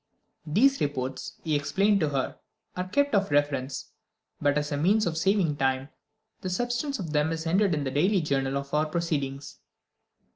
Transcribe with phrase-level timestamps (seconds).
[0.47, 2.39] "These reports," he explained to her,
[2.75, 3.91] "are kept for reference;
[4.41, 5.89] but as a means of saving time,
[6.41, 9.59] the substance of them is entered in the daily journal of our proceedings.